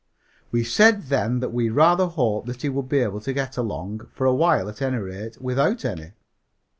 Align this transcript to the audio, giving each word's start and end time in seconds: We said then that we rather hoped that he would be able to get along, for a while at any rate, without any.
We 0.49 0.63
said 0.63 1.09
then 1.09 1.41
that 1.41 1.51
we 1.53 1.69
rather 1.69 2.07
hoped 2.07 2.47
that 2.47 2.63
he 2.63 2.69
would 2.69 2.89
be 2.89 3.01
able 3.01 3.21
to 3.21 3.33
get 3.33 3.55
along, 3.55 4.07
for 4.11 4.25
a 4.25 4.33
while 4.33 4.67
at 4.67 4.81
any 4.81 4.97
rate, 4.97 5.39
without 5.39 5.85
any. 5.85 6.13